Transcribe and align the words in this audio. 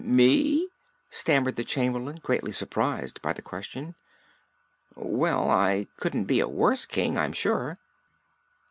"Me?" 0.03 0.67
stammered 1.11 1.57
the 1.57 1.63
Chamberlain, 1.63 2.19
greatly 2.23 2.51
surprised 2.51 3.21
by 3.21 3.33
the 3.33 3.41
question. 3.43 3.93
"Well, 4.95 5.51
I 5.51 5.85
couldn't 5.97 6.25
be 6.25 6.39
a 6.39 6.47
worse 6.47 6.87
King, 6.87 7.19
I'm 7.19 7.33
sure." 7.33 7.77